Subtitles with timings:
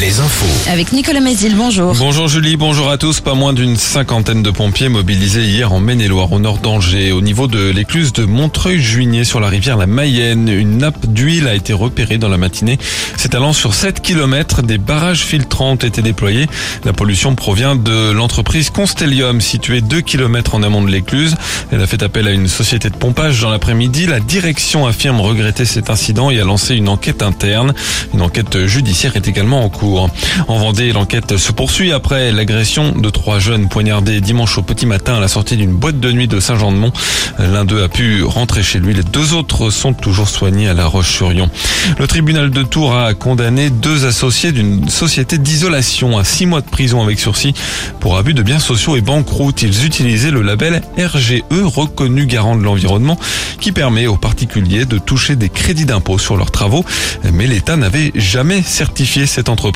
[0.00, 0.70] les infos.
[0.70, 1.94] Avec Nicolas Mézil, bonjour.
[1.94, 3.20] Bonjour Julie, bonjour à tous.
[3.20, 7.46] Pas moins d'une cinquantaine de pompiers mobilisés hier en Maine-et-Loire, au nord d'Angers, au niveau
[7.46, 10.48] de l'écluse de Montreuil-Juigné sur la rivière la Mayenne.
[10.48, 12.78] Une nappe d'huile a été repérée dans la matinée.
[13.18, 16.46] S'étalant sur 7 km, des barrages filtrants ont été déployés.
[16.84, 21.34] La pollution provient de l'entreprise Constellium, située 2 km en amont de l'écluse.
[21.70, 24.06] Elle a fait appel à une société de pompage dans l'après-midi.
[24.06, 27.74] La direction affirme regretter cet incident et a lancé une enquête interne.
[28.14, 29.81] Une enquête judiciaire est également en cours.
[29.82, 35.16] En Vendée, l'enquête se poursuit après l'agression de trois jeunes poignardés dimanche au petit matin
[35.16, 36.92] à la sortie d'une boîte de nuit de Saint-Jean-de-Mont.
[37.40, 38.94] L'un d'eux a pu rentrer chez lui.
[38.94, 41.50] Les deux autres sont toujours soignés à La Roche-sur-Yon.
[41.98, 46.68] Le tribunal de Tours a condamné deux associés d'une société d'isolation à six mois de
[46.68, 47.52] prison avec sursis
[47.98, 49.62] pour abus de biens sociaux et banqueroute.
[49.62, 53.18] Ils utilisaient le label RGE, reconnu garant de l'environnement,
[53.60, 56.84] qui permet aux particuliers de toucher des crédits d'impôt sur leurs travaux.
[57.32, 59.71] Mais l'État n'avait jamais certifié cette entreprise.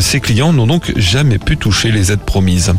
[0.00, 2.72] Ses clients n'ont donc jamais pu toucher les aides promises.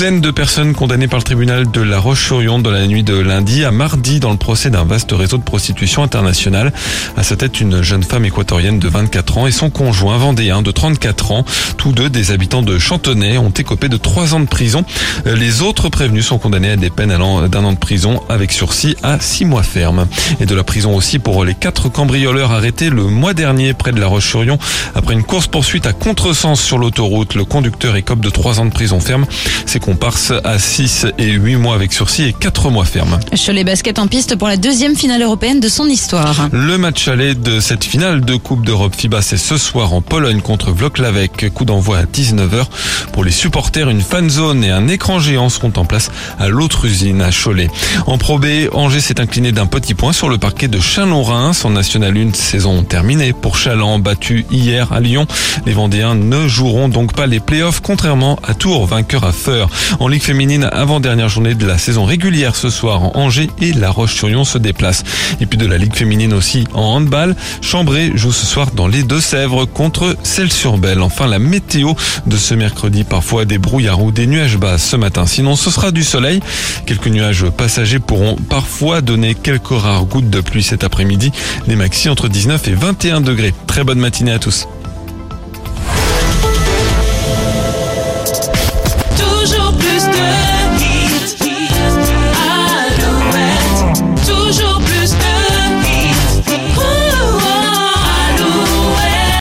[0.00, 3.66] Douzaine de personnes condamnées par le tribunal de La Roche-sur-Yon dans la nuit de lundi
[3.66, 6.72] à mardi dans le procès d'un vaste réseau de prostitution internationale.
[7.18, 10.70] À sa tête, une jeune femme équatorienne de 24 ans et son conjoint vendéen de
[10.70, 11.44] 34 ans.
[11.76, 14.86] Tous deux, des habitants de Chantonnay, ont écopé de trois ans de prison.
[15.26, 18.96] Les autres prévenus sont condamnés à des peines allant d'un an de prison avec sursis
[19.02, 20.06] à six mois ferme.
[20.40, 24.00] Et de la prison aussi pour les quatre cambrioleurs arrêtés le mois dernier près de
[24.00, 24.58] La Roche-sur-Yon
[24.94, 27.34] après une course poursuite à contresens sur l'autoroute.
[27.34, 29.26] Le conducteur écope de trois ans de prison ferme.
[29.66, 33.18] Ses comparses à 6 et 8 mois avec sursis et 4 mois ferme.
[33.34, 36.48] Cholet Basket en piste pour la deuxième finale européenne de son histoire.
[36.52, 40.42] Le match aller de cette finale de Coupe d'Europe FIBA, c'est ce soir en Pologne
[40.42, 41.50] contre Vloklavek.
[41.52, 42.66] Coup d'envoi à 19h.
[43.12, 46.84] Pour les supporters, une fan zone et un écran géant seront en place à l'autre
[46.84, 47.68] usine à Cholet.
[48.06, 51.52] En Pro B, Angers s'est incliné d'un petit point sur le parquet de Chalon-Rhin.
[51.52, 55.26] Son National 1 saison terminée pour Chaland, battu hier à Lyon.
[55.66, 59.68] Les Vendéens ne joueront donc pas les playoffs, contrairement à Tours, vainqueur à Feur.
[59.98, 63.90] En Ligue féminine, avant-dernière journée de la saison régulière ce soir, en Angers et La
[63.90, 65.04] Roche-sur-Yon se déplacent.
[65.40, 69.02] Et puis de la Ligue féminine aussi en handball, Chambray joue ce soir dans les
[69.02, 71.02] Deux-Sèvres contre Celle-sur-Belle.
[71.02, 71.92] Enfin, la météo
[72.26, 75.26] de ce mercredi, parfois des brouillards ou des nuages bas ce matin.
[75.26, 76.40] Sinon, ce sera du soleil.
[76.86, 81.32] Quelques nuages passagers pourront parfois donner quelques rares gouttes de pluie cet après-midi.
[81.66, 83.54] Les maxi entre 19 et 21 degrés.
[83.66, 84.66] Très bonne matinée à tous.